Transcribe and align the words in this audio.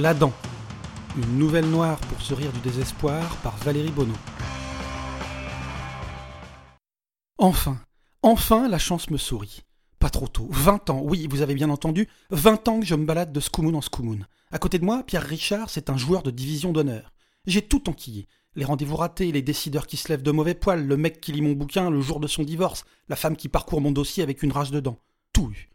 L'Adam. 0.00 0.32
Une 1.14 1.38
nouvelle 1.38 1.68
noire 1.68 1.98
pour 1.98 2.22
se 2.22 2.32
rire 2.32 2.50
du 2.52 2.60
désespoir 2.60 3.36
par 3.42 3.54
Valérie 3.58 3.90
Bonneau. 3.90 4.14
Enfin, 7.36 7.78
enfin 8.22 8.66
la 8.66 8.78
chance 8.78 9.10
me 9.10 9.18
sourit. 9.18 9.60
Pas 9.98 10.08
trop 10.08 10.26
tôt. 10.26 10.48
20 10.50 10.88
ans, 10.88 11.02
oui, 11.04 11.26
vous 11.30 11.42
avez 11.42 11.54
bien 11.54 11.68
entendu, 11.68 12.08
20 12.30 12.68
ans 12.68 12.80
que 12.80 12.86
je 12.86 12.94
me 12.94 13.04
balade 13.04 13.30
de 13.30 13.40
Scoumoun 13.40 13.76
en 13.76 13.82
Scoumoun. 13.82 14.26
À 14.50 14.58
côté 14.58 14.78
de 14.78 14.86
moi, 14.86 15.02
Pierre 15.02 15.22
Richard, 15.22 15.68
c'est 15.68 15.90
un 15.90 15.98
joueur 15.98 16.22
de 16.22 16.30
division 16.30 16.72
d'honneur. 16.72 17.12
J'ai 17.44 17.60
tout 17.60 17.90
enquillé. 17.90 18.26
Les 18.54 18.64
rendez-vous 18.64 18.96
ratés, 18.96 19.30
les 19.32 19.42
décideurs 19.42 19.86
qui 19.86 19.98
se 19.98 20.08
lèvent 20.08 20.22
de 20.22 20.30
mauvais 20.30 20.54
poils, 20.54 20.86
le 20.86 20.96
mec 20.96 21.20
qui 21.20 21.32
lit 21.32 21.42
mon 21.42 21.52
bouquin 21.52 21.90
le 21.90 22.00
jour 22.00 22.20
de 22.20 22.26
son 22.26 22.42
divorce, 22.42 22.84
la 23.10 23.16
femme 23.16 23.36
qui 23.36 23.50
parcourt 23.50 23.82
mon 23.82 23.92
dossier 23.92 24.22
avec 24.22 24.42
une 24.42 24.52
rage 24.52 24.70
dedans. 24.70 24.98
Tout 25.34 25.50
eu. 25.50 25.69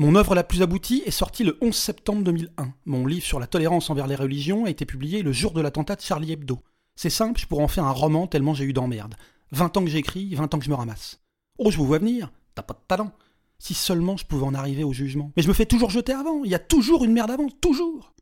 Mon 0.00 0.14
œuvre 0.14 0.34
la 0.34 0.44
plus 0.44 0.62
aboutie 0.62 1.02
est 1.04 1.10
sortie 1.10 1.44
le 1.44 1.58
11 1.60 1.76
septembre 1.76 2.24
2001. 2.24 2.72
Mon 2.86 3.04
livre 3.04 3.26
sur 3.26 3.38
la 3.38 3.46
tolérance 3.46 3.90
envers 3.90 4.06
les 4.06 4.14
religions 4.14 4.64
a 4.64 4.70
été 4.70 4.86
publié 4.86 5.20
le 5.20 5.30
jour 5.30 5.52
de 5.52 5.60
l'attentat 5.60 5.94
de 5.94 6.00
Charlie 6.00 6.32
Hebdo. 6.32 6.58
C'est 6.96 7.10
simple, 7.10 7.38
je 7.38 7.46
pourrais 7.46 7.64
en 7.64 7.68
faire 7.68 7.84
un 7.84 7.92
roman 7.92 8.26
tellement 8.26 8.54
j'ai 8.54 8.64
eu 8.64 8.72
d'emmerde. 8.72 9.14
20 9.52 9.76
ans 9.76 9.84
que 9.84 9.90
j'écris, 9.90 10.34
20 10.34 10.54
ans 10.54 10.58
que 10.58 10.64
je 10.64 10.70
me 10.70 10.74
ramasse. 10.74 11.20
Oh, 11.58 11.70
je 11.70 11.76
vous 11.76 11.84
vois 11.84 11.98
venir, 11.98 12.32
t'as 12.54 12.62
pas 12.62 12.72
de 12.72 12.80
talent. 12.88 13.12
Si 13.58 13.74
seulement 13.74 14.16
je 14.16 14.24
pouvais 14.24 14.46
en 14.46 14.54
arriver 14.54 14.84
au 14.84 14.94
jugement. 14.94 15.32
Mais 15.36 15.42
je 15.42 15.48
me 15.48 15.52
fais 15.52 15.66
toujours 15.66 15.90
jeter 15.90 16.14
avant, 16.14 16.44
il 16.44 16.50
y 16.50 16.54
a 16.54 16.58
toujours 16.58 17.04
une 17.04 17.12
merde 17.12 17.30
avant, 17.30 17.50
toujours. 17.50 18.14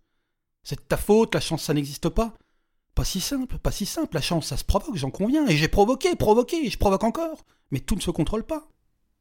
C'est 0.65 0.81
de 0.81 0.85
ta 0.85 0.97
faute, 0.97 1.33
la 1.33 1.41
chance 1.41 1.63
ça 1.63 1.75
n'existe 1.75 2.09
pas. 2.09 2.35
Pas 2.97 3.05
si 3.05 3.21
simple, 3.21 3.57
pas 3.57 3.71
si 3.71 3.87
simple, 3.87 4.17
la 4.17 4.21
chance 4.21 4.49
ça 4.49 4.57
se 4.57 4.65
provoque, 4.65 4.97
j'en 4.97 5.13
conviens, 5.13 5.47
et 5.47 5.57
j'ai 5.57 5.69
provoqué, 5.69 6.17
provoqué, 6.17 6.71
je 6.71 6.77
provoque 6.77 7.05
encore. 7.05 7.45
Mais 7.71 7.79
tout 7.79 7.95
ne 7.95 8.01
se 8.01 8.11
contrôle 8.11 8.43
pas. 8.43 8.67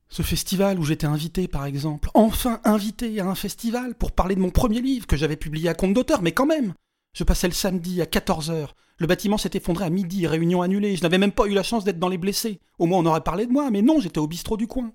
Ce 0.09 0.21
festival 0.21 0.79
où 0.79 0.83
j'étais 0.83 1.05
invité, 1.05 1.47
par 1.47 1.65
exemple, 1.65 2.09
enfin 2.13 2.61
invité 2.63 3.19
à 3.19 3.27
un 3.27 3.35
festival 3.35 3.95
pour 3.95 4.13
parler 4.13 4.35
de 4.35 4.39
mon 4.39 4.49
premier 4.49 4.81
livre 4.81 5.05
que 5.05 5.17
j'avais 5.17 5.35
publié 5.35 5.69
à 5.69 5.73
compte 5.73 5.93
d'auteur, 5.93 6.21
mais 6.21 6.31
quand 6.31 6.45
même 6.45 6.73
Je 7.13 7.23
passais 7.23 7.47
le 7.47 7.53
samedi 7.53 8.01
à 8.01 8.05
14h, 8.05 8.69
le 8.99 9.07
bâtiment 9.07 9.37
s'est 9.37 9.51
effondré 9.53 9.85
à 9.85 9.89
midi, 9.89 10.27
réunion 10.27 10.61
annulée, 10.61 10.95
je 10.95 11.03
n'avais 11.03 11.17
même 11.17 11.31
pas 11.31 11.45
eu 11.45 11.53
la 11.53 11.63
chance 11.63 11.83
d'être 11.83 11.99
dans 11.99 12.09
les 12.09 12.17
blessés. 12.17 12.59
Au 12.79 12.85
moins 12.85 12.99
on 12.99 13.05
aurait 13.05 13.21
parlé 13.21 13.45
de 13.45 13.51
moi, 13.51 13.69
mais 13.69 13.81
non, 13.81 13.99
j'étais 13.99 14.19
au 14.19 14.27
bistrot 14.27 14.57
du 14.57 14.67
coin. 14.67 14.91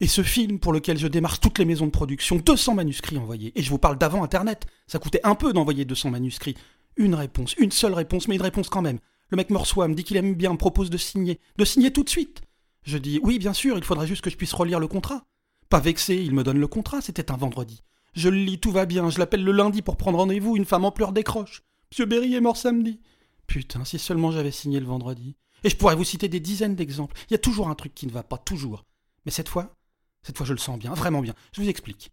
Et 0.00 0.06
ce 0.06 0.22
film 0.22 0.58
pour 0.58 0.72
lequel 0.72 0.98
je 0.98 1.06
démarche 1.06 1.40
toutes 1.40 1.58
les 1.58 1.64
maisons 1.64 1.86
de 1.86 1.90
production, 1.90 2.36
200 2.36 2.74
manuscrits 2.74 3.18
envoyés, 3.18 3.52
et 3.54 3.62
je 3.62 3.70
vous 3.70 3.78
parle 3.78 3.98
d'avant 3.98 4.22
Internet, 4.22 4.66
ça 4.86 4.98
coûtait 4.98 5.20
un 5.24 5.34
peu 5.34 5.52
d'envoyer 5.52 5.84
200 5.84 6.10
manuscrits. 6.10 6.56
Une 6.96 7.14
réponse, 7.14 7.54
une 7.58 7.70
seule 7.70 7.94
réponse, 7.94 8.28
mais 8.28 8.36
une 8.36 8.42
réponse 8.42 8.68
quand 8.68 8.82
même. 8.82 8.98
Le 9.30 9.36
mec 9.36 9.50
me 9.50 9.58
me 9.58 9.94
dit 9.94 10.04
qu'il 10.04 10.16
aime 10.18 10.34
bien, 10.34 10.52
me 10.52 10.58
propose 10.58 10.90
de 10.90 10.98
signer, 10.98 11.40
de 11.56 11.64
signer 11.64 11.90
tout 11.90 12.04
de 12.04 12.10
suite. 12.10 12.42
Je 12.82 12.98
dis 12.98 13.20
oui, 13.22 13.38
bien 13.38 13.52
sûr, 13.52 13.76
il 13.78 13.84
faudrait 13.84 14.06
juste 14.06 14.22
que 14.22 14.30
je 14.30 14.36
puisse 14.36 14.52
relire 14.52 14.80
le 14.80 14.88
contrat. 14.88 15.24
Pas 15.68 15.80
vexé, 15.80 16.16
il 16.16 16.34
me 16.34 16.42
donne 16.42 16.58
le 16.58 16.66
contrat, 16.66 17.00
c'était 17.00 17.30
un 17.30 17.36
vendredi. 17.36 17.82
Je 18.14 18.28
le 18.28 18.36
lis, 18.36 18.58
tout 18.58 18.72
va 18.72 18.84
bien, 18.84 19.08
je 19.08 19.18
l'appelle 19.18 19.44
le 19.44 19.52
lundi 19.52 19.80
pour 19.80 19.96
prendre 19.96 20.18
rendez-vous, 20.18 20.56
une 20.56 20.66
femme 20.66 20.84
en 20.84 20.92
pleurs 20.92 21.12
décroche. 21.12 21.62
Monsieur 21.90 22.04
Berry 22.06 22.34
est 22.34 22.40
mort 22.40 22.56
samedi. 22.56 23.00
Putain, 23.46 23.84
si 23.84 23.98
seulement 23.98 24.32
j'avais 24.32 24.50
signé 24.50 24.80
le 24.80 24.86
vendredi. 24.86 25.36
Et 25.64 25.70
je 25.70 25.76
pourrais 25.76 25.96
vous 25.96 26.04
citer 26.04 26.28
des 26.28 26.40
dizaines 26.40 26.74
d'exemples. 26.74 27.16
Il 27.28 27.32
y 27.32 27.34
a 27.34 27.38
toujours 27.38 27.68
un 27.68 27.74
truc 27.74 27.94
qui 27.94 28.06
ne 28.06 28.12
va 28.12 28.22
pas, 28.22 28.38
toujours. 28.38 28.84
Mais 29.24 29.32
cette 29.32 29.48
fois, 29.48 29.76
cette 30.22 30.36
fois 30.36 30.46
je 30.46 30.52
le 30.52 30.58
sens 30.58 30.78
bien, 30.78 30.92
vraiment 30.94 31.20
bien. 31.20 31.34
Je 31.52 31.62
vous 31.62 31.68
explique. 31.68 32.12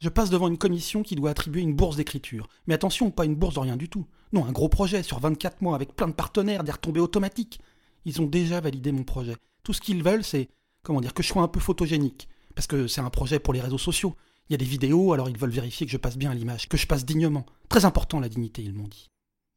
Je 0.00 0.08
passe 0.08 0.30
devant 0.30 0.48
une 0.48 0.58
commission 0.58 1.02
qui 1.02 1.14
doit 1.14 1.30
attribuer 1.30 1.62
une 1.62 1.74
bourse 1.74 1.96
d'écriture. 1.96 2.48
Mais 2.66 2.74
attention, 2.74 3.10
pas 3.10 3.24
une 3.24 3.34
bourse 3.34 3.54
de 3.54 3.60
rien 3.60 3.76
du 3.76 3.88
tout. 3.88 4.06
Non, 4.32 4.44
un 4.44 4.52
gros 4.52 4.68
projet 4.68 5.02
sur 5.02 5.20
24 5.20 5.62
mois 5.62 5.74
avec 5.74 5.94
plein 5.94 6.08
de 6.08 6.12
partenaires, 6.12 6.64
des 6.64 6.72
retombées 6.72 7.00
automatiques. 7.00 7.60
Ils 8.04 8.20
ont 8.20 8.26
déjà 8.26 8.60
validé 8.60 8.92
mon 8.92 9.04
projet. 9.04 9.36
Tout 9.66 9.72
ce 9.72 9.80
qu'ils 9.80 10.04
veulent, 10.04 10.22
c'est, 10.22 10.48
comment 10.84 11.00
dire, 11.00 11.12
que 11.12 11.24
je 11.24 11.28
sois 11.28 11.42
un 11.42 11.48
peu 11.48 11.58
photogénique. 11.58 12.28
Parce 12.54 12.68
que 12.68 12.86
c'est 12.86 13.00
un 13.00 13.10
projet 13.10 13.40
pour 13.40 13.52
les 13.52 13.60
réseaux 13.60 13.78
sociaux. 13.78 14.14
Il 14.48 14.52
y 14.52 14.54
a 14.54 14.58
des 14.58 14.64
vidéos, 14.64 15.12
alors 15.12 15.28
ils 15.28 15.36
veulent 15.36 15.50
vérifier 15.50 15.86
que 15.86 15.92
je 15.92 15.96
passe 15.96 16.16
bien 16.16 16.30
à 16.30 16.34
l'image, 16.34 16.68
que 16.68 16.76
je 16.76 16.86
passe 16.86 17.04
dignement. 17.04 17.44
Très 17.68 17.84
important 17.84 18.20
la 18.20 18.28
dignité, 18.28 18.62
ils 18.62 18.72
m'ont 18.72 18.86
dit. 18.86 19.10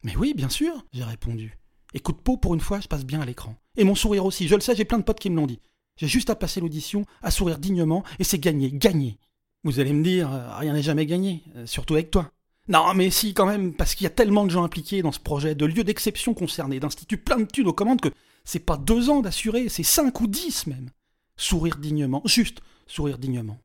Mais 0.03 0.15
oui, 0.15 0.33
bien 0.33 0.49
sûr, 0.49 0.83
j'ai 0.93 1.03
répondu. 1.03 1.59
Et 1.93 1.99
coup 1.99 2.13
peau, 2.13 2.37
pour 2.37 2.55
une 2.55 2.59
fois, 2.59 2.79
je 2.79 2.87
passe 2.87 3.05
bien 3.05 3.21
à 3.21 3.25
l'écran. 3.25 3.55
Et 3.77 3.83
mon 3.83 3.93
sourire 3.93 4.25
aussi, 4.25 4.47
je 4.47 4.55
le 4.55 4.61
sais, 4.61 4.75
j'ai 4.75 4.83
plein 4.83 4.97
de 4.97 5.03
potes 5.03 5.19
qui 5.19 5.29
me 5.29 5.35
l'ont 5.35 5.45
dit. 5.45 5.59
J'ai 5.95 6.07
juste 6.07 6.31
à 6.31 6.35
passer 6.35 6.59
l'audition, 6.59 7.05
à 7.21 7.29
sourire 7.29 7.59
dignement, 7.59 8.03
et 8.17 8.23
c'est 8.23 8.39
gagné, 8.39 8.71
gagné. 8.71 9.19
Vous 9.63 9.79
allez 9.79 9.93
me 9.93 10.03
dire, 10.03 10.33
euh, 10.33 10.57
rien 10.57 10.73
n'est 10.73 10.81
jamais 10.81 11.05
gagné, 11.05 11.43
euh, 11.55 11.67
surtout 11.67 11.93
avec 11.93 12.09
toi. 12.09 12.31
Non, 12.67 12.95
mais 12.95 13.11
si, 13.11 13.35
quand 13.35 13.45
même, 13.45 13.75
parce 13.75 13.93
qu'il 13.93 14.05
y 14.05 14.07
a 14.07 14.11
tellement 14.11 14.45
de 14.45 14.49
gens 14.49 14.63
impliqués 14.63 15.03
dans 15.03 15.11
ce 15.11 15.19
projet, 15.19 15.53
de 15.53 15.67
lieux 15.67 15.83
d'exception 15.83 16.33
concernés, 16.33 16.79
d'instituts 16.79 17.17
plein 17.17 17.37
de 17.37 17.45
thunes 17.45 17.67
aux 17.67 17.73
commandes 17.73 18.01
que 18.01 18.09
c'est 18.49 18.57
pas 18.57 18.77
deux 18.77 19.11
ans 19.11 19.21
d'assurer, 19.21 19.69
c'est 19.69 19.83
cinq 19.83 20.21
ou 20.21 20.27
dix 20.27 20.65
même. 20.65 20.89
Sourire 21.37 21.77
dignement, 21.77 22.23
juste 22.25 22.61
sourire 22.87 23.19
dignement. 23.19 23.59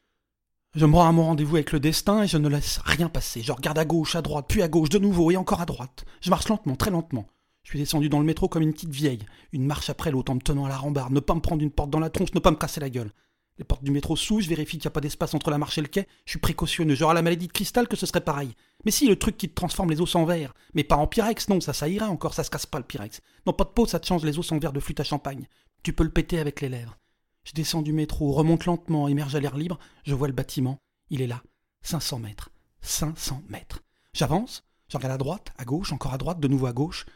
Je 0.74 0.84
me 0.84 0.94
rends 0.94 1.08
à 1.08 1.12
mon 1.12 1.24
rendez-vous 1.24 1.56
avec 1.56 1.72
le 1.72 1.80
destin 1.80 2.22
et 2.22 2.26
je 2.26 2.36
ne 2.36 2.50
laisse 2.50 2.80
rien 2.84 3.08
passer. 3.08 3.40
Je 3.40 3.52
regarde 3.52 3.78
à 3.78 3.86
gauche, 3.86 4.14
à 4.14 4.20
droite, 4.20 4.44
puis 4.46 4.60
à 4.60 4.68
gauche, 4.68 4.90
de 4.90 4.98
nouveau 4.98 5.30
et 5.30 5.38
encore 5.38 5.62
à 5.62 5.64
droite. 5.64 6.04
Je 6.20 6.28
marche 6.28 6.48
lentement, 6.48 6.76
très 6.76 6.90
lentement. 6.90 7.24
Je 7.62 7.70
suis 7.70 7.78
descendu 7.78 8.10
dans 8.10 8.18
le 8.18 8.26
métro 8.26 8.46
comme 8.46 8.62
une 8.62 8.74
petite 8.74 8.90
vieille, 8.90 9.24
une 9.52 9.64
marche 9.64 9.88
après 9.88 10.10
l'autre 10.10 10.30
en 10.30 10.34
me 10.34 10.40
tenant 10.40 10.66
à 10.66 10.68
la 10.68 10.76
rambarde, 10.76 11.14
ne 11.14 11.20
pas 11.20 11.34
me 11.34 11.40
prendre 11.40 11.62
une 11.62 11.70
porte 11.70 11.88
dans 11.88 11.98
la 11.98 12.10
tronche, 12.10 12.34
ne 12.34 12.40
pas 12.40 12.50
me 12.50 12.56
casser 12.56 12.80
la 12.80 12.90
gueule. 12.90 13.10
Les 13.56 13.64
portes 13.64 13.84
du 13.84 13.92
métro 13.92 14.16
s'ouvrent, 14.16 14.42
je 14.42 14.48
vérifie 14.48 14.78
qu'il 14.78 14.86
n'y 14.86 14.88
a 14.88 14.90
pas 14.90 15.00
d'espace 15.00 15.32
entre 15.32 15.50
la 15.50 15.58
marche 15.58 15.78
et 15.78 15.80
le 15.80 15.86
quai, 15.86 16.08
je 16.24 16.32
suis 16.32 16.40
précautionneux, 16.40 16.96
j'aurai 16.96 17.14
la 17.14 17.22
maladie 17.22 17.46
de 17.46 17.52
cristal 17.52 17.86
que 17.86 17.94
ce 17.94 18.04
serait 18.04 18.20
pareil. 18.20 18.56
Mais 18.84 18.90
si, 18.90 19.06
le 19.06 19.16
truc 19.16 19.36
qui 19.36 19.48
te 19.48 19.54
transforme 19.54 19.90
les 19.90 20.00
os 20.00 20.16
en 20.16 20.24
verre, 20.24 20.54
mais 20.74 20.82
pas 20.82 20.96
en 20.96 21.06
pyrex, 21.06 21.48
non, 21.48 21.60
ça, 21.60 21.72
ça 21.72 21.88
ira 21.88 22.08
encore, 22.08 22.34
ça 22.34 22.42
se 22.42 22.50
casse 22.50 22.66
pas 22.66 22.78
le 22.78 22.84
pyrex. 22.84 23.20
Non, 23.46 23.52
pas 23.52 23.64
de 23.64 23.70
peau, 23.70 23.86
ça 23.86 24.00
te 24.00 24.06
change 24.06 24.24
les 24.24 24.38
os 24.38 24.50
en 24.50 24.58
verre 24.58 24.72
de 24.72 24.80
flûte 24.80 24.98
à 24.98 25.04
champagne. 25.04 25.46
Tu 25.84 25.92
peux 25.92 26.02
le 26.02 26.10
péter 26.10 26.40
avec 26.40 26.60
les 26.60 26.68
lèvres. 26.68 26.98
Je 27.44 27.52
descends 27.52 27.82
du 27.82 27.92
métro, 27.92 28.32
remonte 28.32 28.64
lentement, 28.64 29.06
émerge 29.06 29.36
à 29.36 29.40
l'air 29.40 29.56
libre, 29.56 29.78
je 30.02 30.14
vois 30.14 30.28
le 30.28 30.34
bâtiment, 30.34 30.78
il 31.10 31.22
est 31.22 31.26
là, 31.28 31.42
500 31.82 32.18
mètres. 32.18 32.50
500 32.80 33.42
mètres. 33.48 33.82
J'avance, 34.14 34.64
je 34.88 34.96
regarde 34.96 35.14
à 35.14 35.18
droite, 35.18 35.52
à 35.58 35.64
gauche, 35.64 35.92
encore 35.92 36.12
à 36.12 36.18
droite, 36.18 36.40
de 36.40 36.48
nouveau 36.48 36.66
à 36.66 36.72
gauche. 36.72 37.06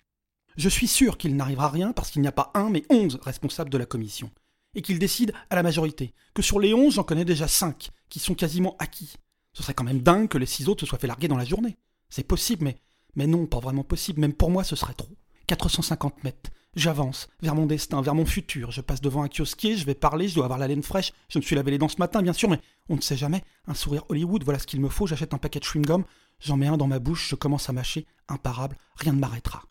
Je 0.57 0.69
suis 0.69 0.89
sûr 0.89 1.19
qu'il 1.19 1.35
n'arrivera 1.35 1.69
rien 1.69 1.93
parce 1.93 2.11
qu'il 2.11 2.23
n'y 2.23 2.29
a 2.29 2.33
pas 2.33 2.51
un, 2.55 2.71
mais 2.71 2.85
onze 2.91 3.19
responsables 3.23 3.71
de 3.71 3.79
la 3.79 3.87
commission 3.87 4.31
et 4.79 4.83
qu'il 4.83 5.01
décide 5.01 5.33
à 5.51 5.57
la 5.57 5.65
majorité. 5.65 6.15
Que 6.35 6.41
sur 6.41 6.61
les 6.61 6.73
11, 6.73 6.95
j'en 6.95 7.03
connais 7.03 7.25
déjà 7.25 7.49
5 7.49 7.91
qui 8.09 8.21
sont 8.21 8.35
quasiment 8.35 8.77
acquis. 8.79 9.17
Ce 9.53 9.63
serait 9.63 9.75
quand 9.75 9.85
même 9.85 10.03
dingue 10.03 10.29
que 10.29 10.39
les 10.39 10.47
6 10.47 10.69
autres 10.69 10.81
se 10.81 10.87
soient 10.87 11.01
fait 11.01 11.09
larguer 11.09 11.27
dans 11.27 11.37
la 11.37 11.45
journée. 11.45 11.77
C'est 12.11 12.23
possible, 12.23 12.65
mais, 12.65 12.79
mais 13.17 13.27
non, 13.27 13.47
pas 13.47 13.59
vraiment 13.59 13.83
possible. 13.83 14.21
Même 14.21 14.33
pour 14.33 14.51
moi, 14.51 14.63
ce 14.63 14.77
serait 14.77 14.95
trop. 14.95 15.11
450 15.49 16.23
mètres. 16.23 16.51
J'avance 16.77 17.29
vers 17.43 17.57
mon 17.57 17.67
destin, 17.67 18.03
vers 18.03 18.15
mon 18.15 18.25
futur. 18.25 18.71
Je 18.71 18.81
passe 18.81 19.01
devant 19.01 19.25
un 19.25 19.29
kiosquier, 19.29 19.77
je 19.77 19.85
vais 19.85 19.95
parler, 19.95 20.29
je 20.29 20.37
dois 20.37 20.45
avoir 20.45 20.61
la 20.61 20.69
laine 20.69 20.85
fraîche. 20.85 21.13
Je 21.29 21.41
me 21.41 21.43
suis 21.43 21.57
lavé 21.57 21.73
les 21.73 21.79
dents 21.79 21.89
ce 21.89 21.97
matin, 21.99 22.23
bien 22.23 22.33
sûr, 22.33 22.49
mais 22.49 22.61
on 22.89 22.95
ne 22.95 23.01
sait 23.01 23.17
jamais. 23.17 23.43
Un 23.67 23.75
sourire 23.75 24.05
Hollywood, 24.11 24.45
voilà 24.45 24.61
ce 24.61 24.67
qu'il 24.67 24.81
me 24.81 24.89
faut. 24.89 25.09
J'achète 25.09 25.35
un 25.35 25.39
paquet 25.39 25.59
de 25.59 25.65
chewing-gum, 25.65 26.05
j'en 26.39 26.57
mets 26.57 26.69
un 26.69 26.77
dans 26.77 26.87
ma 26.87 27.01
bouche, 27.01 27.31
je 27.31 27.35
commence 27.35 27.69
à 27.69 27.73
mâcher. 27.73 28.07
Imparable, 28.29 28.77
rien 28.95 29.13
ne 29.13 29.19
m'arrêtera. 29.19 29.65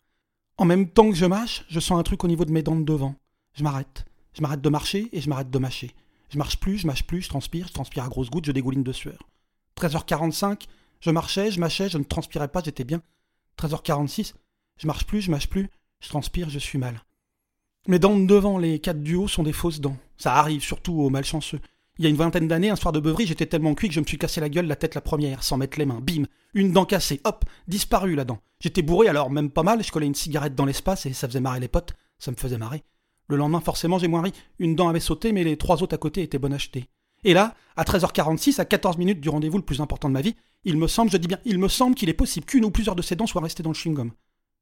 En 0.58 0.66
même 0.66 0.90
temps 0.90 1.08
que 1.08 1.16
je 1.16 1.24
mâche, 1.24 1.64
je 1.70 1.80
sens 1.80 1.98
un 1.98 2.02
truc 2.02 2.24
au 2.24 2.28
niveau 2.28 2.44
de 2.44 2.52
mes 2.52 2.62
dents 2.62 2.76
de 2.76 2.84
devant. 2.84 3.14
Je 3.54 3.62
m'arrête. 3.62 4.04
Je 4.34 4.42
m'arrête 4.42 4.60
de 4.60 4.68
marcher 4.68 5.08
et 5.12 5.20
je 5.20 5.28
m'arrête 5.28 5.50
de 5.50 5.58
mâcher. 5.58 5.94
Je 6.30 6.38
marche 6.38 6.58
plus, 6.60 6.78
je 6.78 6.86
mâche 6.86 7.04
plus, 7.04 7.22
je 7.22 7.28
transpire, 7.28 7.68
je 7.68 7.72
transpire 7.72 8.04
à 8.04 8.08
grosses 8.08 8.30
gouttes, 8.30 8.44
je 8.44 8.52
dégouline 8.52 8.82
de 8.82 8.92
sueur. 8.92 9.28
13h45, 9.76 10.62
je 11.00 11.10
marchais, 11.10 11.50
je 11.50 11.60
mâchais, 11.60 11.88
je 11.88 11.98
ne 11.98 12.04
transpirais 12.04 12.48
pas, 12.48 12.62
j'étais 12.64 12.84
bien. 12.84 13.00
13h46, 13.58 14.34
je 14.76 14.86
marche 14.86 15.06
plus, 15.06 15.22
je 15.22 15.30
mâche 15.30 15.48
plus, 15.48 15.70
je 16.00 16.08
transpire, 16.08 16.50
je 16.50 16.58
suis 16.58 16.78
mal. 16.78 17.02
Mes 17.86 17.98
dents 17.98 18.18
de 18.18 18.26
devant, 18.26 18.58
les 18.58 18.80
quatre 18.80 19.02
du 19.02 19.14
haut, 19.14 19.28
sont 19.28 19.42
des 19.42 19.52
fausses 19.52 19.80
dents. 19.80 19.96
Ça 20.18 20.34
arrive 20.34 20.62
surtout 20.62 20.94
aux 20.94 21.10
malchanceux. 21.10 21.60
Il 21.98 22.04
y 22.04 22.06
a 22.06 22.10
une 22.10 22.16
vingtaine 22.16 22.46
d'années, 22.46 22.70
un 22.70 22.76
soir 22.76 22.92
de 22.92 23.00
beuverie, 23.00 23.26
j'étais 23.26 23.46
tellement 23.46 23.74
cuit 23.74 23.88
que 23.88 23.94
je 23.94 24.00
me 24.00 24.06
suis 24.06 24.18
cassé 24.18 24.40
la 24.40 24.48
gueule, 24.48 24.66
la 24.66 24.76
tête 24.76 24.94
la 24.94 25.00
première, 25.00 25.42
sans 25.42 25.56
mettre 25.56 25.78
les 25.78 25.86
mains. 25.86 26.00
Bim 26.00 26.24
Une 26.54 26.72
dent 26.72 26.84
cassée, 26.84 27.20
hop 27.24 27.44
Disparue 27.66 28.14
la 28.14 28.24
dent. 28.24 28.40
J'étais 28.60 28.82
bourré, 28.82 29.08
alors 29.08 29.30
même 29.30 29.50
pas 29.50 29.62
mal, 29.64 29.82
je 29.82 29.90
collais 29.90 30.06
une 30.06 30.14
cigarette 30.14 30.54
dans 30.54 30.64
l'espace 30.64 31.06
et 31.06 31.12
ça 31.12 31.26
faisait 31.26 31.40
marrer 31.40 31.60
les 31.60 31.68
potes. 31.68 31.94
Ça 32.18 32.30
me 32.30 32.36
faisait 32.36 32.58
marrer. 32.58 32.84
Le 33.28 33.36
lendemain, 33.36 33.60
forcément, 33.60 33.98
j'ai 33.98 34.08
moins 34.08 34.22
ri. 34.22 34.32
Une 34.58 34.74
dent 34.74 34.88
avait 34.88 35.00
sauté, 35.00 35.32
mais 35.32 35.44
les 35.44 35.56
trois 35.56 35.82
autres 35.82 35.94
à 35.94 35.98
côté 35.98 36.22
étaient 36.22 36.38
bonnes 36.38 36.54
achetées. 36.54 36.88
Et 37.24 37.34
là, 37.34 37.54
à 37.76 37.84
13h46, 37.84 38.60
à 38.60 38.64
14 38.64 38.96
minutes 38.96 39.20
du 39.20 39.28
rendez-vous 39.28 39.58
le 39.58 39.64
plus 39.64 39.80
important 39.80 40.08
de 40.08 40.14
ma 40.14 40.20
vie, 40.20 40.34
il 40.64 40.76
me 40.76 40.86
semble, 40.86 41.10
je 41.10 41.16
dis 41.16 41.28
bien, 41.28 41.38
il 41.44 41.58
me 41.58 41.68
semble 41.68 41.94
qu'il 41.94 42.08
est 42.08 42.14
possible 42.14 42.46
qu'une 42.46 42.64
ou 42.64 42.70
plusieurs 42.70 42.96
de 42.96 43.02
ces 43.02 43.16
dents 43.16 43.26
soient 43.26 43.42
restées 43.42 43.62
dans 43.62 43.70
le 43.70 43.74
chewing-gum. 43.74 44.10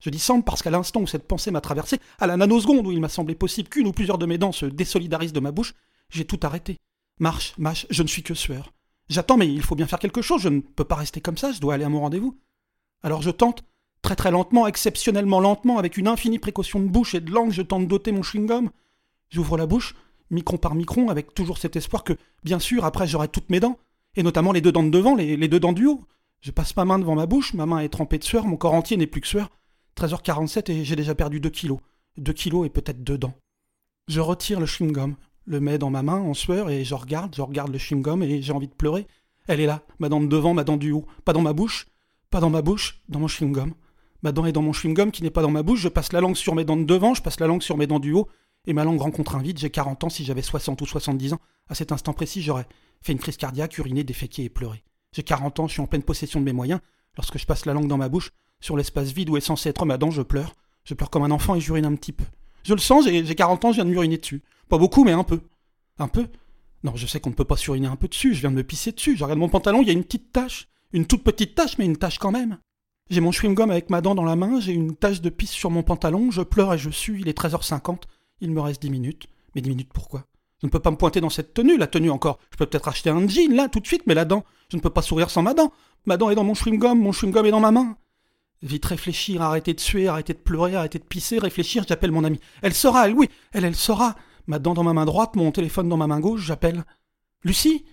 Je 0.01 0.11
dis 0.11 0.19
semble 0.19 0.45
parce 0.45 0.63
qu'à 0.63 0.71
l'instant 0.71 1.01
où 1.01 1.07
cette 1.07 1.27
pensée 1.27 1.51
m'a 1.51 1.61
traversé, 1.61 1.99
à 2.19 2.27
la 2.27 2.37
nanoseconde 2.37 2.87
où 2.87 2.93
il 2.93 3.01
m'a 3.01 3.09
semblé 3.09 3.35
possible 3.35 3.69
qu'une 3.69 3.87
ou 3.87 3.93
plusieurs 3.93 4.19
de 4.19 4.27
mes 4.27 4.39
dents 4.39 4.53
se 4.53 4.67
désolidarisent 4.67 5.33
de 5.33 5.41
ma 5.41 5.53
bouche, 5.53 5.75
j'ai 6.11 6.25
tout 6.25 6.41
arrêté. 6.43 6.77
Marche, 7.19 7.55
marche, 7.59 7.87
je 7.91 8.03
ne 8.03 8.09
suis 8.09 8.23
que 8.23 8.35
sueur. 8.35 8.73
J'attends, 9.09 9.37
mais 9.37 9.49
il 9.49 9.63
faut 9.63 9.75
bien 9.75 9.87
faire 9.87 9.99
quelque 9.99 10.23
chose, 10.23 10.43
je 10.43 10.49
ne 10.49 10.61
peux 10.61 10.85
pas 10.85 10.97
rester 10.97 11.21
comme 11.21 11.39
ça, 11.39 11.53
je 11.53 11.61
dois 11.61 11.75
aller 11.75 11.85
à 11.85 11.89
mon 11.89 12.01
rendez-vous. 12.01 12.39
Alors 13.03 13.23
je 13.23 13.31
tente, 13.31 13.65
Très 14.07 14.15
très 14.15 14.31
lentement, 14.31 14.69
exceptionnellement 14.69 15.41
lentement, 15.41 15.79
avec 15.79 15.97
une 15.97 16.07
infinie 16.07 16.39
précaution 16.39 16.79
de 16.79 16.87
bouche 16.87 17.17
et 17.17 17.21
de 17.21 17.33
langue, 17.33 17.51
je 17.51 17.61
tente 17.61 17.89
d'ôter 17.89 18.13
mon 18.13 18.23
chewing-gum. 18.23 18.71
J'ouvre 19.31 19.57
la 19.57 19.67
bouche, 19.67 19.97
micron 20.31 20.59
par 20.59 20.77
micron, 20.77 21.09
avec 21.09 21.35
toujours 21.35 21.59
cet 21.59 21.75
espoir 21.75 22.05
que, 22.05 22.13
bien 22.45 22.61
sûr, 22.61 22.85
après 22.85 23.09
j'aurai 23.09 23.27
toutes 23.27 23.51
mes 23.51 23.59
dents, 23.59 23.81
et 24.15 24.23
notamment 24.23 24.53
les 24.53 24.61
deux 24.61 24.71
dents 24.71 24.85
de 24.85 24.91
devant, 24.91 25.17
les, 25.17 25.49
deux 25.49 25.59
dents 25.59 25.73
du 25.73 25.87
haut. 25.87 26.05
Je 26.41 26.53
passe 26.53 26.77
ma 26.77 26.85
main 26.85 27.01
devant 27.01 27.17
ma 27.17 27.27
bouche, 27.27 27.53
ma 27.55 27.67
main 27.67 27.81
est 27.81 27.89
trempée 27.89 28.19
de 28.19 28.23
sueur, 28.23 28.47
mon 28.47 28.57
corps 28.57 28.75
entier 28.75 28.97
n'est 28.97 29.09
plus 29.09 29.21
que 29.21 29.27
sueur. 29.27 29.51
13h47 29.97 30.71
et 30.71 30.85
j'ai 30.85 30.95
déjà 30.95 31.17
perdu 31.17 31.41
2 31.41 31.51
kilos. 31.51 31.81
2 32.19 32.33
kilos 32.33 32.65
et 32.65 32.71
peut-être 32.71 33.03
deux 33.03 33.19
dents. 33.19 33.35
Je 34.07 34.21
retire 34.21 34.61
le 34.61 34.67
chewing-gum, 34.67 35.17
le 35.47 35.59
mets 35.59 35.79
dans 35.79 35.91
ma 35.91 36.05
main 36.05 36.21
en 36.21 36.33
sueur 36.33 36.71
et 36.71 36.85
je 36.85 36.95
regarde, 36.95 37.35
je 37.35 37.43
regarde 37.43 37.73
le 37.73 37.79
chewing-gum 37.79 38.23
et 38.23 38.41
j'ai 38.41 38.53
envie 38.53 38.69
de 38.69 38.75
pleurer. 38.75 39.09
Elle 39.49 39.59
est 39.59 39.67
là, 39.67 39.83
ma 39.99 40.09
dent 40.09 40.21
de 40.21 40.29
devant, 40.29 40.55
ma 40.55 40.63
dent 40.63 40.77
du 40.77 40.93
haut, 40.93 41.07
pas 41.25 41.33
dans 41.33 41.43
ma 41.43 41.55
bouche, 41.55 41.89
Pas 42.31 42.39
dans 42.39 42.51
ma 42.51 42.63
bouche, 42.63 43.03
dans 43.09 43.19
mon 43.19 43.27
chewing-gum. 43.27 43.73
Ma 44.27 44.33
dent 44.33 44.45
est 44.45 44.51
dans 44.51 44.61
mon 44.61 44.73
chewing-gum 44.73 45.13
qui 45.13 45.23
n'est 45.23 45.31
pas 45.31 45.41
dans 45.41 45.53
ma 45.53 45.63
bouche, 45.63 45.79
je 45.79 45.89
passe 45.89 46.13
la 46.13 46.21
langue 46.21 46.35
sur 46.35 46.57
mes 46.57 46.65
dents 46.65 46.77
de 46.77 46.83
devant, 46.83 47.15
je 47.15 47.23
passe 47.23 47.39
la 47.39 47.47
langue 47.47 47.63
sur 47.63 47.77
mes 47.77 47.87
dents 47.87 48.01
du 48.01 48.11
haut, 48.13 48.27
et 48.67 48.73
ma 48.73 48.83
langue 48.83 49.01
rencontre 49.01 49.37
un 49.37 49.41
vide, 49.41 49.57
j'ai 49.57 49.71
40 49.71 50.03
ans, 50.03 50.09
si 50.09 50.25
j'avais 50.25 50.43
60 50.43 50.83
ou 50.83 50.85
70 50.85 51.35
ans, 51.35 51.41
à 51.69 51.77
cet 51.77 51.93
instant 51.93 52.13
précis, 52.13 52.43
j'aurais 52.43 52.67
fait 53.03 53.13
une 53.13 53.21
crise 53.21 53.37
cardiaque, 53.37 53.79
uriné, 53.79 54.03
déféqué 54.03 54.43
et 54.43 54.49
pleuré. 54.49 54.83
J'ai 55.13 55.23
40 55.23 55.61
ans, 55.61 55.69
je 55.69 55.75
suis 55.75 55.81
en 55.81 55.87
pleine 55.87 56.03
possession 56.03 56.41
de 56.41 56.45
mes 56.45 56.53
moyens, 56.53 56.81
lorsque 57.17 57.39
je 57.39 57.47
passe 57.47 57.67
la 57.67 57.73
langue 57.73 57.87
dans 57.87 57.99
ma 57.99 58.09
bouche, 58.09 58.33
sur 58.59 58.77
l'espace 58.77 59.13
vide 59.13 59.31
où 59.31 59.37
est 59.37 59.41
censé 59.41 59.69
être 59.69 59.87
ma 59.87 59.97
dent, 59.97 60.11
je 60.11 60.23
pleure. 60.23 60.55
Je 60.83 60.95
pleure 60.95 61.11
comme 61.11 61.23
un 61.23 61.31
enfant 61.31 61.55
et 61.55 61.61
j'urine 61.61 61.85
un 61.85 61.95
petit 61.95 62.11
peu. 62.11 62.25
Je 62.65 62.75
le 62.75 62.81
sens, 62.81 63.05
j'ai 63.05 63.35
40 63.37 63.65
ans, 63.65 63.71
je 63.71 63.77
viens 63.77 63.85
de 63.85 63.91
m'uriner 63.91 64.19
dessus. 64.19 64.43
Pas 64.69 64.77
beaucoup, 64.77 65.05
mais 65.05 65.13
un 65.13 65.23
peu. 65.23 65.41
Un 66.01 66.09
peu 66.09 66.27
Non, 66.83 66.97
je 66.97 67.07
sais 67.07 67.21
qu'on 67.21 67.31
ne 67.31 67.37
peut 67.37 67.45
pas 67.45 67.57
suriner 67.57 67.87
un 67.87 67.95
peu 67.95 68.09
dessus, 68.09 68.35
je 68.35 68.41
viens 68.41 68.51
de 68.51 68.57
me 68.57 68.65
pisser 68.65 68.91
dessus. 68.91 69.17
Je 69.17 69.23
regarde 69.23 69.39
mon 69.39 69.49
pantalon, 69.49 69.83
il 69.83 69.87
y 69.87 69.91
a 69.91 69.95
une 69.95 70.03
petite 70.03 70.33
tache. 70.33 70.67
Une 70.93 71.07
toute 71.07 71.23
petite 71.23 71.55
tache, 71.55 71.79
mais 71.79 71.85
une 71.85 71.97
tache 71.97 72.19
quand 72.19 72.33
même. 72.33 72.59
J'ai 73.09 73.21
mon 73.21 73.31
chewing-gum 73.31 73.71
avec 73.71 73.89
ma 73.89 74.01
dent 74.01 74.17
dans 74.17 74.25
la 74.25 74.35
main, 74.35 74.59
j'ai 74.59 74.73
une 74.73 74.97
tache 74.97 75.21
de 75.21 75.31
pisse 75.31 75.53
sur 75.53 75.71
mon 75.71 75.85
pantalon, 75.85 76.33
je 76.33 76.43
pleure 76.43 76.75
et 76.75 76.79
je 76.79 76.91
sue, 76.91 77.21
il 77.21 77.29
est 77.29 77.39
13h50, 77.39 78.03
il 78.41 78.51
me 78.51 78.61
reste 78.61 78.83
10 78.83 78.91
minutes. 78.91 79.29
Mais 79.55 79.61
10 79.61 79.71
minutes 79.71 79.91
pourquoi? 79.93 80.25
Je 80.61 80.67
ne 80.67 80.71
peux 80.71 80.81
pas 80.81 80.91
me 80.91 80.97
pointer 80.97 81.21
dans 81.21 81.31
cette 81.31 81.55
tenue, 81.55 81.77
la 81.77 81.87
tenue 81.87 82.11
encore. 82.11 82.39
Je 82.51 82.57
peux 82.57 82.67
peut-être 82.67 82.89
acheter 82.89 83.11
un 83.11 83.29
jean 83.29 83.55
là, 83.55 83.69
tout 83.69 83.79
de 83.79 83.87
suite, 83.87 84.03
mais 84.07 84.15
la 84.15 84.25
dent, 84.25 84.45
je 84.71 84.77
ne 84.77 84.83
peux 84.83 84.91
pas 84.91 85.03
sourire 85.03 85.31
sans 85.31 85.43
ma 85.43 85.55
dent. 85.55 85.73
Ma 86.07 86.17
dent 86.17 86.31
est 86.31 86.35
dans 86.35 86.45
mon 86.45 86.55
chewing-gum, 86.55 86.99
mon 86.99 87.13
chewing-gum 87.13 87.47
est 87.47 87.51
dans 87.51 87.61
ma 87.61 87.71
main. 87.71 87.97
Vite 88.63 88.87
réfléchir, 88.87 89.43
arrêter 89.43 89.75
de 89.75 89.81
suer, 89.81 90.09
arrêter 90.09 90.33
de 90.33 90.39
pleurer, 90.39 90.75
arrêter 90.75 90.99
de 90.99 91.05
pisser, 91.05 91.39
réfléchir, 91.39 91.85
j'appelle 91.89 92.11
mon 92.11 92.25
amie. 92.25 92.41
Elle 92.63 92.75
saura, 92.75 93.07
elle, 93.07 93.15
oui, 93.15 93.29
elle, 93.53 93.65
elle 93.65 93.77
saura. 93.77 94.17
Ma 94.49 94.59
dent 94.59 94.75
dans 94.75 94.83
ma 94.83 94.95
main 94.95 95.05
droite, 95.05 95.37
mon 95.37 95.53
téléphone 95.53 95.89
dans 95.89 95.97
ma 95.97 96.07
main 96.07 96.21
gauche, 96.21 96.43
j'appelle. 96.43 96.85
Lucie? 97.45 97.85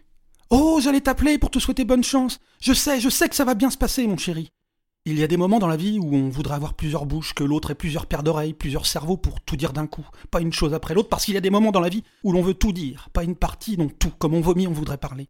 Oh, 0.50 0.80
j'allais 0.82 1.02
t'appeler 1.02 1.38
pour 1.38 1.52
te 1.52 1.60
souhaiter 1.60 1.84
bonne 1.84 2.04
chance. 2.04 2.40
Je 2.62 2.74
sais, 2.74 3.00
je 3.00 3.10
sais 3.10 3.30
que 3.30 3.36
ça 3.36 3.46
va 3.46 3.56
bien 3.56 3.70
se 3.70 3.78
passer, 3.78 4.08
mon 4.08 4.18
chéri. 4.18 4.52
Il 5.06 5.20
y 5.20 5.24
a 5.24 5.28
des 5.28 5.36
moments 5.36 5.60
dans 5.60 5.68
la 5.68 5.76
vie 5.76 6.00
où 6.00 6.16
on 6.16 6.30
voudrait 6.30 6.56
avoir 6.56 6.76
plusieurs 6.76 7.06
bouches, 7.06 7.34
que 7.34 7.44
l'autre 7.44 7.72
ait 7.72 7.76
plusieurs 7.76 8.06
paires 8.06 8.24
d'oreilles, 8.24 8.54
plusieurs 8.54 8.86
cerveaux 8.86 9.18
pour 9.18 9.42
tout 9.42 9.58
dire 9.58 9.74
d'un 9.74 9.86
coup, 9.86 10.08
pas 10.32 10.40
une 10.40 10.54
chose 10.54 10.74
après 10.74 10.94
l'autre, 10.94 11.10
parce 11.10 11.26
qu'il 11.26 11.34
y 11.34 11.38
a 11.38 11.42
des 11.42 11.50
moments 11.50 11.74
dans 11.74 11.82
la 11.82 11.90
vie 11.90 12.06
où 12.24 12.32
l'on 12.32 12.42
veut 12.42 12.54
tout 12.54 12.72
dire, 12.72 13.10
pas 13.12 13.26
une 13.26 13.36
partie, 13.36 13.78
non 13.78 13.90
tout, 13.90 14.12
comme 14.18 14.34
on 14.34 14.40
vomit, 14.40 14.66
on 14.66 14.72
voudrait 14.72 14.98
parler. 14.98 15.28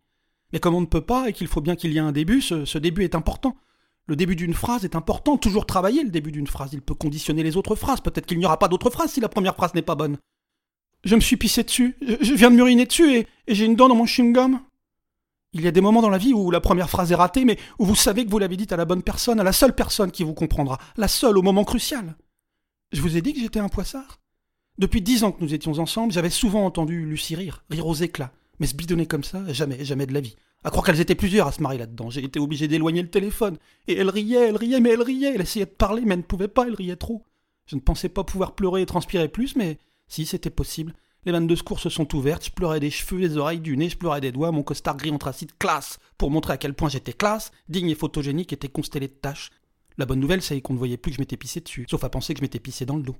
Mais 0.51 0.59
comme 0.59 0.75
on 0.75 0.81
ne 0.81 0.85
peut 0.85 1.01
pas 1.01 1.27
et 1.27 1.33
qu'il 1.33 1.47
faut 1.47 1.59
bien 1.59 1.75
qu'il 1.75 1.91
y 1.91 1.97
ait 1.97 2.01
un 2.01 2.11
début, 2.11 2.39
ce, 2.39 2.77
début 2.77 3.03
est 3.03 3.15
important. 3.15 3.57
Le 4.05 4.15
début 4.15 4.35
d'une 4.35 4.53
phrase 4.53 4.85
est 4.85 4.95
important, 4.95 5.37
toujours 5.37 5.65
travailler 5.65 6.03
le 6.03 6.11
début 6.11 6.31
d'une 6.31 6.45
phrase, 6.45 6.73
il 6.73 6.81
peut 6.83 6.93
conditionner 6.93 7.41
les 7.41 7.57
autres 7.57 7.75
phrases, 7.75 8.01
peut-être 8.01 8.27
qu'il 8.27 8.37
n'y 8.37 8.45
aura 8.45 8.59
pas 8.59 8.67
d'autres 8.67 8.91
phrases 8.91 9.13
si 9.13 9.21
la 9.21 9.29
première 9.29 9.55
phrase 9.55 9.73
n'est 9.73 9.81
pas 9.81 9.95
bonne. 9.95 10.17
Je 11.03 11.15
me 11.15 11.21
suis 11.21 11.37
pissé 11.37 11.63
dessus, 11.63 11.97
je, 12.21 12.33
viens 12.35 12.51
de 12.51 12.55
m'uriner 12.55 12.85
dessus 12.85 13.11
et, 13.11 13.27
et 13.47 13.55
j'ai 13.55 13.65
une 13.65 13.75
dent 13.75 13.87
dans 13.87 13.95
mon 13.95 14.05
chewing-gum. 14.05 14.59
Il 15.53 15.61
y 15.61 15.67
a 15.67 15.71
des 15.71 15.81
moments 15.81 16.01
dans 16.01 16.09
la 16.09 16.17
vie 16.17 16.33
où 16.33 16.49
la 16.49 16.61
première 16.61 16.89
phrase 16.89 17.11
est 17.11 17.15
ratée, 17.15 17.45
mais 17.45 17.57
où 17.77 17.85
vous 17.85 17.95
savez 17.95 18.25
que 18.25 18.31
vous 18.31 18.39
l'avez 18.39 18.57
dite 18.57 18.71
à 18.71 18.77
la 18.77 18.85
bonne 18.85 19.03
personne, 19.03 19.39
à 19.39 19.43
la 19.43 19.53
seule 19.53 19.75
personne 19.75 20.11
qui 20.11 20.23
vous 20.23 20.33
comprendra, 20.33 20.79
la 20.97 21.07
seule 21.07 21.37
au 21.37 21.43
moment 21.43 21.63
crucial. 21.63 22.15
Je 22.91 23.01
vous 23.01 23.17
ai 23.17 23.21
dit 23.21 23.33
que 23.33 23.39
j'étais 23.39 23.59
un 23.59 23.69
poissard 23.69 24.19
Depuis 24.79 25.01
dix 25.01 25.23
ans 25.23 25.31
que 25.31 25.43
nous 25.43 25.53
étions 25.53 25.77
ensemble, 25.79 26.11
j'avais 26.11 26.31
souvent 26.31 26.65
entendu 26.65 27.05
Lucie 27.05 27.35
rire, 27.35 27.63
rire 27.69 27.85
aux 27.85 27.93
éclats, 27.93 28.31
mais 28.59 28.67
se 28.67 28.75
bidonner 28.75 29.05
comme 29.05 29.23
ça, 29.23 29.41
jamais, 29.53 29.85
jamais 29.85 30.07
de 30.07 30.13
la 30.13 30.21
vie. 30.21 30.35
À 30.63 30.69
croire 30.69 30.85
qu'elles 30.85 31.01
étaient 31.01 31.15
plusieurs 31.15 31.47
à 31.47 31.51
se 31.51 31.61
marier 31.61 31.79
là-dedans. 31.79 32.09
J'ai 32.09 32.23
été 32.23 32.39
obligé 32.39 32.67
d'éloigner 32.67 33.01
le 33.01 33.09
téléphone. 33.09 33.57
Et 33.87 33.97
elle 33.97 34.09
riait, 34.09 34.47
elle 34.47 34.55
riait, 34.55 34.79
mais 34.79 34.91
elle 34.91 35.01
riait. 35.01 35.33
Elle 35.35 35.41
essayait 35.41 35.65
de 35.65 35.71
parler, 35.71 36.03
mais 36.05 36.13
elle 36.13 36.21
ne 36.21 36.25
pouvait 36.25 36.47
pas, 36.47 36.65
elle 36.67 36.75
riait 36.75 36.95
trop. 36.95 37.25
Je 37.65 37.75
ne 37.75 37.81
pensais 37.81 38.09
pas 38.09 38.23
pouvoir 38.23 38.55
pleurer 38.55 38.81
et 38.81 38.85
transpirer 38.85 39.27
plus, 39.27 39.57
mais 39.57 39.77
si, 40.07 40.25
c'était 40.25 40.49
possible. 40.49 40.93
Les 41.25 41.31
vannes 41.31 41.47
de 41.47 41.55
secours 41.55 41.79
se 41.79 41.89
sont 41.89 42.13
ouvertes, 42.15 42.45
je 42.45 42.51
pleurais 42.51 42.81
des 42.81 42.89
cheveux, 42.89 43.21
des 43.21 43.37
oreilles, 43.37 43.61
du 43.61 43.77
nez, 43.77 43.87
je 43.87 43.97
pleurais 43.97 44.19
des 44.19 44.33
doigts, 44.33 44.51
mon 44.51 44.61
costard 44.63 44.97
gris 44.97 45.11
anthracite 45.11 45.57
classe, 45.57 45.99
pour 46.17 46.29
montrer 46.29 46.53
à 46.53 46.57
quel 46.57 46.73
point 46.73 46.89
j'étais 46.89 47.13
classe, 47.13 47.51
digne 47.69 47.89
et 47.89 47.95
photogénique, 47.95 48.51
était 48.51 48.67
constellé 48.67 49.07
de 49.07 49.13
taches. 49.13 49.49
La 49.97 50.05
bonne 50.05 50.19
nouvelle, 50.19 50.41
c'est 50.41 50.59
qu'on 50.59 50.73
ne 50.73 50.77
voyait 50.77 50.97
plus 50.97 51.11
que 51.11 51.15
je 51.15 51.21
m'étais 51.21 51.37
pissé 51.37 51.61
dessus, 51.61 51.85
sauf 51.89 52.03
à 52.03 52.09
penser 52.09 52.33
que 52.33 52.39
je 52.39 52.43
m'étais 52.43 52.59
pissé 52.59 52.85
dans 52.85 52.97
le 52.97 53.03
dos. 53.03 53.15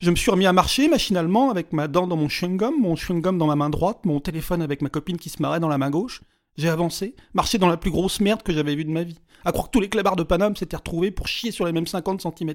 Je 0.00 0.10
me 0.10 0.16
suis 0.16 0.30
remis 0.30 0.46
à 0.46 0.52
marcher 0.52 0.88
machinalement 0.88 1.50
avec 1.50 1.72
ma 1.72 1.86
dent 1.86 2.08
dans 2.08 2.16
mon 2.16 2.28
chewing-gum, 2.28 2.74
mon 2.80 2.96
chewing-gum 2.96 3.38
dans 3.38 3.46
ma 3.46 3.56
main 3.56 3.70
droite, 3.70 4.04
mon 4.04 4.18
téléphone 4.18 4.62
avec 4.62 4.82
ma 4.82 4.88
copine 4.88 5.16
qui 5.16 5.28
se 5.28 5.40
marrait 5.40 5.60
dans 5.60 5.68
la 5.68 5.78
main 5.78 5.90
gauche. 5.90 6.22
J'ai 6.56 6.68
avancé, 6.68 7.14
marché 7.34 7.58
dans 7.58 7.68
la 7.68 7.76
plus 7.76 7.92
grosse 7.92 8.20
merde 8.20 8.42
que 8.42 8.52
j'avais 8.52 8.74
vue 8.74 8.84
de 8.84 8.90
ma 8.90 9.04
vie. 9.04 9.18
À 9.44 9.52
croire 9.52 9.66
que 9.68 9.72
tous 9.72 9.80
les 9.80 9.88
clébards 9.88 10.16
de 10.16 10.24
Paname 10.24 10.56
s'étaient 10.56 10.76
retrouvés 10.76 11.12
pour 11.12 11.28
chier 11.28 11.52
sur 11.52 11.66
les 11.66 11.72
mêmes 11.72 11.86
50 11.86 12.20
cm. 12.20 12.54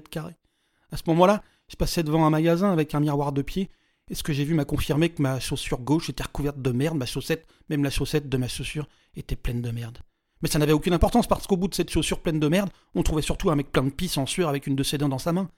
À 0.90 0.96
ce 0.96 1.02
moment-là, 1.06 1.42
je 1.68 1.76
passais 1.76 2.02
devant 2.02 2.26
un 2.26 2.30
magasin 2.30 2.70
avec 2.70 2.94
un 2.94 3.00
miroir 3.00 3.32
de 3.32 3.40
pied 3.40 3.70
et 4.10 4.14
ce 4.14 4.22
que 4.22 4.32
j'ai 4.32 4.44
vu 4.44 4.54
m'a 4.54 4.64
confirmé 4.64 5.08
que 5.08 5.22
ma 5.22 5.40
chaussure 5.40 5.80
gauche 5.80 6.10
était 6.10 6.22
recouverte 6.22 6.60
de 6.60 6.70
merde, 6.70 6.96
ma 6.96 7.06
chaussette, 7.06 7.46
même 7.70 7.82
la 7.82 7.90
chaussette 7.90 8.28
de 8.28 8.36
ma 8.36 8.48
chaussure, 8.48 8.86
était 9.16 9.36
pleine 9.36 9.62
de 9.62 9.70
merde. 9.70 9.98
Mais 10.42 10.48
ça 10.48 10.58
n'avait 10.58 10.72
aucune 10.72 10.92
importance 10.92 11.26
parce 11.26 11.46
qu'au 11.46 11.56
bout 11.56 11.68
de 11.68 11.74
cette 11.74 11.90
chaussure 11.90 12.20
pleine 12.20 12.38
de 12.38 12.48
merde, 12.48 12.70
on 12.94 13.02
trouvait 13.02 13.22
surtout 13.22 13.50
un 13.50 13.56
mec 13.56 13.72
plein 13.72 13.82
de 13.82 13.90
pisse 13.90 14.18
en 14.18 14.26
sueur 14.26 14.50
avec 14.50 14.66
une 14.66 14.76
de 14.76 14.82
ses 14.82 14.98
dents 14.98 15.08
dans 15.08 15.18
sa 15.18 15.32
main. 15.32 15.48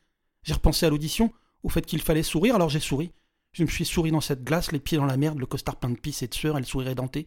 J'ai 0.45 0.55
repensé 0.55 0.87
à 0.87 0.91
l'audition, 0.91 1.33
au 1.65 1.69
fait 1.69 1.85
qu'il 1.85 2.01
fallait 2.01 2.23
sourire, 2.23 2.55
alors 2.55 2.69
j'ai 2.69 2.79
souri. 2.79 3.11
Je 3.53 3.65
me 3.65 3.69
suis 3.69 3.85
souri 3.85 4.13
dans 4.13 4.21
cette 4.21 4.45
glace, 4.45 4.71
les 4.71 4.79
pieds 4.79 4.99
dans 4.99 5.07
la 5.07 5.17
merde, 5.17 5.41
le 5.41 5.47
costard 5.47 5.77
plein 5.77 5.91
de 5.91 5.99
pisse 5.99 6.23
et 6.23 6.29
de 6.29 6.35
sueur 6.35 6.57
et 6.57 6.61
le 6.61 6.67
sourire 6.67 6.91
édenté. 6.91 7.27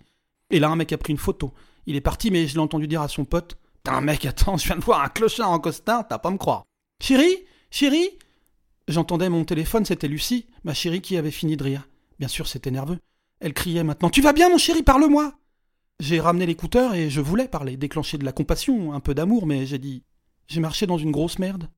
Et 0.51 0.59
là, 0.59 0.69
un 0.69 0.75
mec 0.77 0.93
a 0.93 0.97
pris 0.97 1.11
une 1.11 1.19
photo. 1.19 1.53
Il 1.85 1.95
est 1.97 2.01
parti, 2.01 2.31
mais 2.31 2.47
je 2.47 2.53
l'ai 2.53 2.59
entendu 2.59 2.87
dire 2.87 3.01
à 3.01 3.09
son 3.09 3.25
pote 3.25 3.57
T'as 3.83 3.93
un 3.93 4.01
mec, 4.01 4.25
attends, 4.25 4.57
je 4.57 4.65
viens 4.65 4.77
de 4.77 4.83
voir 4.83 5.01
un 5.01 5.09
clochard 5.09 5.51
en 5.51 5.59
costard, 5.59 6.07
t'as 6.07 6.17
pas 6.17 6.31
me 6.31 6.37
croire. 6.37 6.63
Chérie 7.01 7.45
Chérie 7.71 8.09
J'entendais 8.89 9.29
mon 9.29 9.45
téléphone, 9.45 9.85
c'était 9.85 10.07
Lucie, 10.07 10.47
ma 10.63 10.73
chérie 10.73 11.01
qui 11.01 11.15
avait 11.15 11.29
fini 11.29 11.55
de 11.55 11.63
rire. 11.63 11.87
Bien 12.17 12.27
sûr, 12.27 12.47
c'était 12.47 12.71
nerveux. 12.71 12.97
Elle 13.39 13.53
criait 13.53 13.83
maintenant 13.83 14.09
Tu 14.09 14.23
vas 14.23 14.33
bien, 14.33 14.49
mon 14.49 14.57
chéri, 14.57 14.81
parle-moi 14.81 15.31
J'ai 15.99 16.19
ramené 16.19 16.47
l'écouteur 16.47 16.95
et 16.95 17.11
je 17.11 17.21
voulais 17.21 17.47
parler, 17.47 17.77
déclencher 17.77 18.17
de 18.17 18.25
la 18.25 18.31
compassion, 18.31 18.93
un 18.93 18.99
peu 18.99 19.13
d'amour, 19.13 19.45
mais 19.45 19.67
j'ai 19.67 19.77
dit 19.77 20.01
J'ai 20.47 20.59
marché 20.59 20.87
dans 20.87 20.97
une 20.97 21.11
grosse 21.11 21.37
merde. 21.37 21.69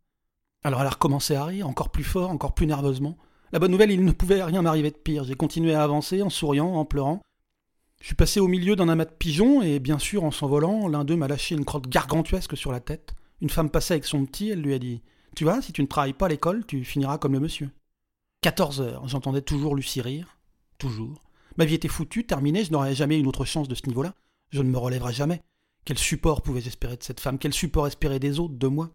Alors 0.63 0.79
elle 0.79 0.87
a 0.87 0.91
recommencé 0.91 1.35
à 1.35 1.43
rire, 1.43 1.67
encore 1.67 1.89
plus 1.89 2.05
fort, 2.05 2.29
encore 2.29 2.53
plus 2.53 2.65
nerveusement. 2.65 3.17
La 3.51 3.59
bonne 3.59 3.71
nouvelle, 3.71 3.91
il 3.91 4.05
ne 4.05 4.13
pouvait 4.13 4.41
rien 4.41 4.61
m'arriver 4.61 4.91
de 4.91 4.95
pire. 4.95 5.25
J'ai 5.25 5.35
continué 5.35 5.73
à 5.73 5.83
avancer 5.83 6.21
en 6.21 6.29
souriant, 6.29 6.75
en 6.75 6.85
pleurant. 6.85 7.21
Je 7.99 8.05
suis 8.05 8.15
passé 8.15 8.39
au 8.39 8.47
milieu 8.47 8.77
d'un 8.77 8.87
amas 8.87 9.03
de 9.03 9.11
pigeons 9.11 9.61
et, 9.61 9.79
bien 9.79 9.99
sûr, 9.99 10.23
en 10.23 10.31
s'envolant, 10.31 10.87
l'un 10.87 11.03
d'eux 11.03 11.17
m'a 11.17 11.27
lâché 11.27 11.55
une 11.55 11.65
crotte 11.65 11.89
gargantuesque 11.89 12.55
sur 12.55 12.71
la 12.71 12.79
tête. 12.79 13.15
Une 13.41 13.49
femme 13.49 13.69
passait 13.69 13.95
avec 13.95 14.05
son 14.05 14.25
petit, 14.25 14.49
elle 14.51 14.61
lui 14.61 14.73
a 14.73 14.79
dit 14.79 15.01
tu 15.35 15.43
vois, 15.43 15.61
si 15.61 15.71
tu 15.71 15.81
ne 15.81 15.87
travailles 15.87 16.13
pas 16.13 16.25
à 16.25 16.29
l'école, 16.29 16.65
tu 16.65 16.83
finiras 16.83 17.17
comme 17.17 17.33
le 17.33 17.39
monsieur. 17.39 17.69
14 18.41 18.81
heures, 18.81 19.07
j'entendais 19.07 19.41
toujours 19.41 19.75
Lucie 19.75 20.01
rire. 20.01 20.37
Toujours. 20.77 21.21
Ma 21.57 21.65
vie 21.65 21.75
était 21.75 21.87
foutue, 21.87 22.25
terminée, 22.25 22.63
je 22.63 22.71
n'aurais 22.71 22.95
jamais 22.95 23.19
une 23.19 23.27
autre 23.27 23.45
chance 23.45 23.67
de 23.67 23.75
ce 23.75 23.87
niveau-là. 23.87 24.15
Je 24.49 24.61
ne 24.61 24.69
me 24.69 24.77
relèverai 24.77 25.13
jamais. 25.13 25.41
Quel 25.85 25.97
support 25.97 26.41
pouvais-je 26.41 26.67
espérer 26.67 26.97
de 26.97 27.03
cette 27.03 27.19
femme? 27.19 27.39
Quel 27.39 27.53
support 27.53 27.87
espérer 27.87 28.19
des 28.19 28.39
autres, 28.39 28.55
de 28.55 28.67
moi? 28.67 28.89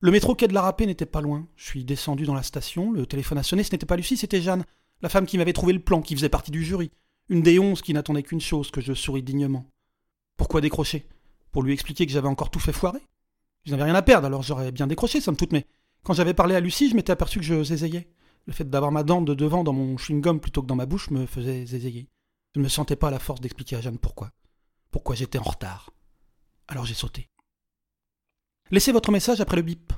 Le 0.00 0.10
métro 0.10 0.34
quai 0.34 0.48
de 0.48 0.54
la 0.54 0.62
Râpée 0.62 0.86
n'était 0.86 1.06
pas 1.06 1.20
loin. 1.20 1.46
Je 1.54 1.64
suis 1.64 1.84
descendu 1.84 2.24
dans 2.24 2.34
la 2.34 2.42
station, 2.42 2.92
le 2.92 3.06
téléphone 3.06 3.38
a 3.38 3.42
sonné, 3.42 3.62
ce 3.62 3.72
n'était 3.72 3.86
pas 3.86 3.96
Lucie, 3.96 4.16
c'était 4.16 4.42
Jeanne, 4.42 4.64
la 5.00 5.08
femme 5.08 5.26
qui 5.26 5.38
m'avait 5.38 5.52
trouvé 5.52 5.72
le 5.72 5.78
plan, 5.78 6.02
qui 6.02 6.16
faisait 6.16 6.28
partie 6.28 6.50
du 6.50 6.64
jury. 6.64 6.90
Une 7.28 7.42
des 7.42 7.58
onze 7.58 7.82
qui 7.82 7.94
n'attendait 7.94 8.24
qu'une 8.24 8.40
chose, 8.40 8.70
que 8.70 8.80
je 8.80 8.94
souris 8.94 9.22
dignement. 9.22 9.64
Pourquoi 10.36 10.60
décrocher? 10.60 11.06
Pour 11.52 11.62
lui 11.62 11.72
expliquer 11.72 12.04
que 12.04 12.12
j'avais 12.12 12.28
encore 12.28 12.50
tout 12.50 12.58
fait 12.58 12.72
foirer 12.72 13.00
je 13.64 13.70
n'avais 13.70 13.84
rien 13.84 13.94
à 13.94 14.02
perdre, 14.02 14.26
alors 14.26 14.42
j'aurais 14.42 14.72
bien 14.72 14.86
décroché, 14.86 15.20
somme 15.20 15.36
toute, 15.36 15.52
mais 15.52 15.66
quand 16.02 16.14
j'avais 16.14 16.34
parlé 16.34 16.54
à 16.54 16.60
Lucie, 16.60 16.90
je 16.90 16.96
m'étais 16.96 17.12
aperçu 17.12 17.38
que 17.38 17.44
je 17.44 17.62
zézayais. 17.62 18.08
Le 18.46 18.52
fait 18.52 18.68
d'avoir 18.68 18.90
ma 18.90 19.04
dent 19.04 19.22
de 19.22 19.34
devant 19.34 19.62
dans 19.62 19.72
mon 19.72 19.96
chewing-gum 19.96 20.40
plutôt 20.40 20.62
que 20.62 20.66
dans 20.66 20.74
ma 20.74 20.86
bouche 20.86 21.10
me 21.10 21.26
faisait 21.26 21.64
zézayer. 21.64 22.08
Je 22.54 22.60
ne 22.60 22.64
me 22.64 22.68
sentais 22.68 22.96
pas 22.96 23.08
à 23.08 23.12
la 23.12 23.20
force 23.20 23.40
d'expliquer 23.40 23.76
à 23.76 23.80
Jeanne 23.80 23.98
pourquoi. 23.98 24.30
Pourquoi 24.90 25.14
j'étais 25.14 25.38
en 25.38 25.44
retard. 25.44 25.90
Alors 26.66 26.84
j'ai 26.84 26.94
sauté. 26.94 27.28
Laissez 28.72 28.90
votre 28.90 29.12
message 29.12 29.40
après 29.40 29.56
le 29.56 29.62
bip. 29.62 29.92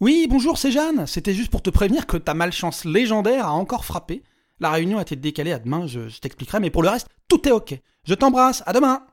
Oui, 0.00 0.26
bonjour, 0.30 0.56
c'est 0.56 0.72
Jeanne. 0.72 1.06
C'était 1.06 1.34
juste 1.34 1.50
pour 1.50 1.62
te 1.62 1.70
prévenir 1.70 2.06
que 2.06 2.16
ta 2.16 2.32
malchance 2.32 2.86
légendaire 2.86 3.46
a 3.46 3.52
encore 3.52 3.84
frappé. 3.84 4.22
La 4.60 4.70
réunion 4.70 4.98
a 4.98 5.02
été 5.02 5.14
décalée 5.14 5.52
à 5.52 5.58
demain, 5.58 5.86
je, 5.86 6.08
je 6.08 6.20
t'expliquerai, 6.20 6.58
mais 6.58 6.70
pour 6.70 6.82
le 6.82 6.88
reste, 6.88 7.08
tout 7.28 7.46
est 7.46 7.52
ok. 7.52 7.78
Je 8.04 8.14
t'embrasse, 8.14 8.62
à 8.66 8.72
demain 8.72 9.06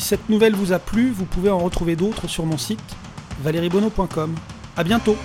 si 0.00 0.06
cette 0.06 0.30
nouvelle 0.30 0.54
vous 0.54 0.72
a 0.72 0.78
plu, 0.78 1.10
vous 1.10 1.26
pouvez 1.26 1.50
en 1.50 1.58
retrouver 1.58 1.94
d'autres 1.94 2.26
sur 2.26 2.46
mon 2.46 2.56
site 2.56 2.80
valeriebono.com. 3.42 4.34
A 4.76 4.84
bientôt 4.84 5.16